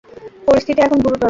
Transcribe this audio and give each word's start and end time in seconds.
পরিস্থিতি 0.47 0.79
এখন 0.81 0.97
গুরুতর। 0.97 1.19